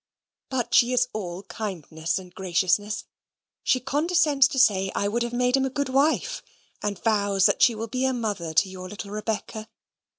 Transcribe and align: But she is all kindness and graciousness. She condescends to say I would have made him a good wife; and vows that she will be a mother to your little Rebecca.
But 0.49 0.73
she 0.73 0.93
is 0.93 1.07
all 1.13 1.43
kindness 1.43 2.17
and 2.17 2.33
graciousness. 2.33 3.05
She 3.61 3.79
condescends 3.79 4.47
to 4.47 4.57
say 4.57 4.91
I 4.95 5.07
would 5.07 5.21
have 5.21 5.31
made 5.31 5.55
him 5.55 5.63
a 5.65 5.69
good 5.69 5.89
wife; 5.89 6.41
and 6.81 6.97
vows 6.97 7.45
that 7.45 7.61
she 7.61 7.75
will 7.75 7.85
be 7.87 8.05
a 8.05 8.11
mother 8.11 8.51
to 8.51 8.67
your 8.67 8.89
little 8.89 9.11
Rebecca. 9.11 9.69